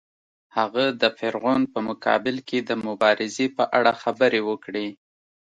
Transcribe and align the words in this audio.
هغه 0.57 0.83
د 1.01 1.03
فرعون 1.17 1.61
په 1.73 1.79
مقابل 1.89 2.35
کې 2.47 2.59
د 2.69 2.71
مبارزې 2.87 3.47
په 3.57 3.63
اړه 3.77 3.91
خبرې 4.03 4.41
وکړې. 4.49 4.87